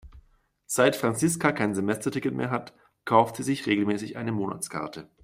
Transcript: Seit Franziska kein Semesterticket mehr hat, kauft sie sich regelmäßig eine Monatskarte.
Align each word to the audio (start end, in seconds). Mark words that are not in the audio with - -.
Seit 0.65 0.95
Franziska 0.95 1.51
kein 1.51 1.75
Semesterticket 1.75 2.33
mehr 2.33 2.49
hat, 2.49 2.73
kauft 3.05 3.35
sie 3.35 3.43
sich 3.43 3.67
regelmäßig 3.67 4.17
eine 4.17 4.31
Monatskarte. 4.31 5.11